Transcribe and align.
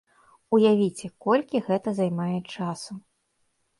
Уявіце, 0.57 1.11
колькі 1.27 1.63
гэта 1.67 1.89
займае 1.99 2.39
часу. 2.53 2.91